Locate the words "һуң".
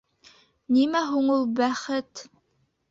1.11-1.31